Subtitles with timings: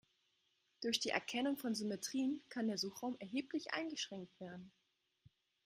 [0.81, 4.71] Durch die Erkennung von Symmetrien kann der Suchraum erheblich eingeschränkt werden.